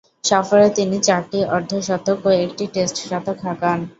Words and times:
সফরে 0.23 0.67
তিনি 0.77 0.97
চারটি 1.07 1.39
অর্ধ-শতক 1.55 2.19
ও 2.25 2.39
একটি 2.45 2.63
টেস্ট 2.73 2.97
শতক 3.03 3.37
হাঁকান। 3.45 3.79